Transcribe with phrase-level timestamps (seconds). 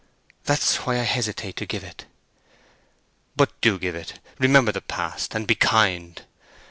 [0.45, 2.05] "That's why I hesitate to give it."
[3.35, 4.19] "But do give it!
[4.39, 6.23] Remember the past, and be kind."